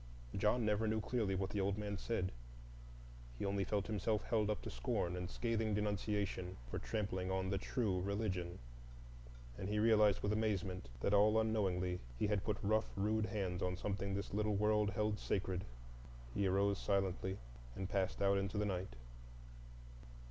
[0.35, 2.31] John never knew clearly what the old man said;
[3.37, 7.59] he only felt himself held up to scorn and scathing denunciation for trampling on the
[7.59, 8.57] true Religion,
[9.59, 13.77] and he realized with amazement that all unknowingly he had put rough, rude hands on
[13.77, 15.63] something this little world held sacred.
[16.33, 17.37] He arose silently,
[17.75, 18.95] and passed out into the night.